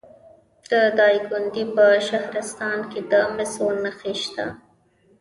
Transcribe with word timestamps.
د 0.71 0.71
دایکنډي 0.99 1.63
په 1.75 1.85
شهرستان 2.07 2.77
کې 2.91 2.99
د 3.11 3.13
مسو 3.35 3.67
نښې 3.83 4.13
شته. 4.23 4.45